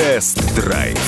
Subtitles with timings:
[0.00, 0.98] Тест-драйв.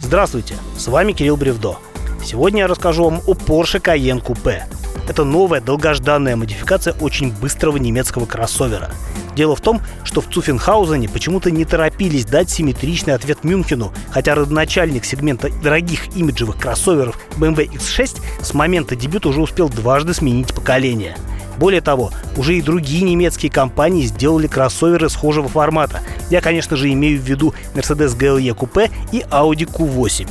[0.00, 1.76] Здравствуйте, с вами Кирилл Бревдо.
[2.24, 4.62] Сегодня я расскажу вам о Porsche Cayenne Coupe.
[5.08, 8.90] Это новая долгожданная модификация очень быстрого немецкого кроссовера.
[9.36, 15.04] Дело в том, что в Цуффенхаузене почему-то не торопились дать симметричный ответ Мюнхену, хотя родоначальник
[15.04, 21.16] сегмента дорогих имиджевых кроссоверов BMW X6 с момента дебюта уже успел дважды сменить поколение–
[21.58, 26.00] более того, уже и другие немецкие компании сделали кроссоверы схожего формата.
[26.30, 30.28] Я, конечно же, имею в виду Mercedes GLE Coupe и Audi Q8.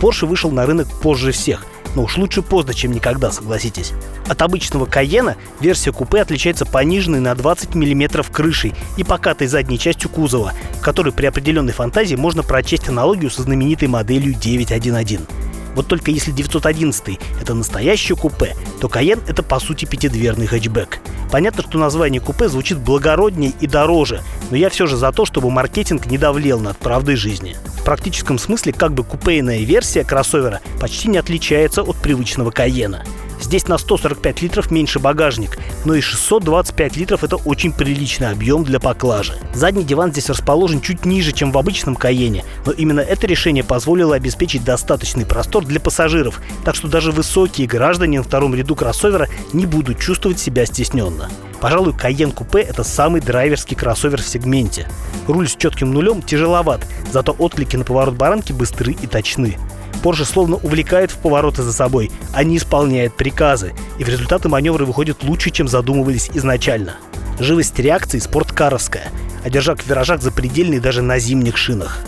[0.00, 1.64] Porsche вышел на рынок позже всех,
[1.94, 3.92] но уж лучше поздно, чем никогда, согласитесь.
[4.28, 10.10] От обычного Каена версия купе отличается пониженной на 20 мм крышей и покатой задней частью
[10.10, 15.20] кузова, в которой при определенной фантазии можно прочесть аналогию со знаменитой моделью 911.
[15.74, 21.00] Вот только если 911 это настоящее купе, то Каен это по сути пятидверный хэтчбэк.
[21.30, 25.50] Понятно, что название купе звучит благороднее и дороже, но я все же за то, чтобы
[25.50, 27.56] маркетинг не давлел над правдой жизни.
[27.80, 33.04] В практическом смысле как бы купейная версия кроссовера почти не отличается от привычного Каена.
[33.40, 38.80] Здесь на 145 литров меньше багажник, но и 625 литров это очень приличный объем для
[38.80, 39.34] поклажи.
[39.54, 44.16] Задний диван здесь расположен чуть ниже, чем в обычном Каене, но именно это решение позволило
[44.16, 49.66] обеспечить достаточный простор для пассажиров, так что даже высокие граждане на втором ряду кроссовера не
[49.66, 51.28] будут чувствовать себя стесненно.
[51.60, 54.86] Пожалуй, Каен Купе– это самый драйверский кроссовер в сегменте.
[55.26, 59.56] Руль с четким нулем тяжеловат, зато отклики на поворот баранки быстры и точны.
[60.04, 64.84] Порше словно увлекает в повороты за собой, а не исполняет приказы, и в результате маневры
[64.84, 66.96] выходят лучше, чем задумывались изначально.
[67.40, 69.10] Живость реакции спорткаровская,
[69.42, 72.00] а держак в виражах запредельный даже на зимних шинах.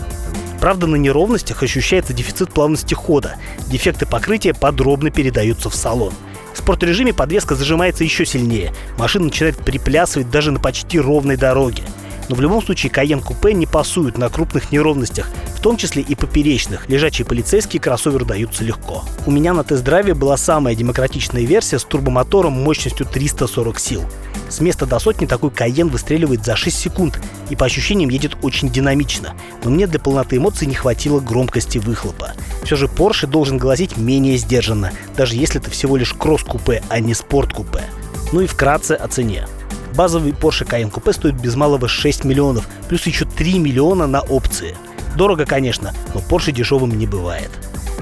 [0.61, 3.37] Правда, на неровностях ощущается дефицит плавности хода.
[3.65, 6.13] Дефекты покрытия подробно передаются в салон.
[6.53, 8.75] В спортрежиме подвеска зажимается еще сильнее.
[8.99, 11.81] Машина начинает приплясывать даже на почти ровной дороге.
[12.29, 16.15] Но в любом случае Каен Купе не пасуют на крупных неровностях, в том числе и
[16.15, 16.89] поперечных.
[16.89, 19.03] Лежачие полицейские кроссоверы даются легко.
[19.25, 24.03] У меня на тест-драйве была самая демократичная версия с турбомотором мощностью 340 сил.
[24.49, 28.69] С места до сотни такой Каен выстреливает за 6 секунд и по ощущениям едет очень
[28.69, 29.33] динамично.
[29.63, 32.31] Но мне для полноты эмоций не хватило громкости выхлопа.
[32.63, 37.13] Все же Porsche должен глазить менее сдержанно, даже если это всего лишь кросс-купе, а не
[37.13, 37.83] спорт-купе.
[38.31, 39.47] Ну и вкратце о цене.
[39.97, 44.77] Базовый Porsche Cayenne Coupe стоит без малого 6 миллионов, плюс еще 3 миллиона на опции.
[45.15, 47.49] Дорого, конечно, но Porsche дешевым не бывает.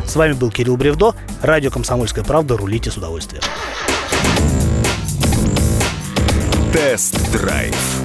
[0.06, 2.58] С вами был Кирилл Бревдо, радио «Комсомольская правда».
[2.58, 3.42] Рулите с удовольствием.
[6.74, 8.05] Тест-драйв